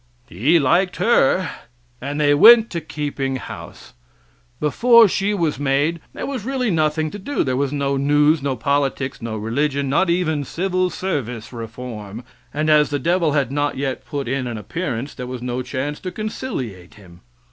[0.27, 1.47] He liked her
[2.01, 3.93] and they went to keeping house.
[4.59, 8.55] Before she was made there was really nothing to do; there was no news, no
[8.55, 12.23] politics, no religion, not even civil service reform.
[12.51, 15.99] And as the devil had not yet put in an appearance, there was no chance
[15.99, 17.21] to conciliate him.